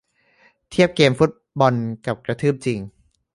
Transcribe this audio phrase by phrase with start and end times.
[0.69, 2.79] เทียบ เกมฟุตบอล กับ กระทืบจริง